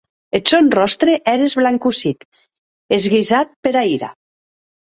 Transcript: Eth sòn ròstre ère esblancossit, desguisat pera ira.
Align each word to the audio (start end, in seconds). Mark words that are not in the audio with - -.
Eth 0.37 0.47
sòn 0.53 0.69
ròstre 0.77 1.13
ère 1.33 1.45
esblancossit, 1.49 2.25
desguisat 2.95 3.55
pera 3.69 3.85
ira. 3.99 4.11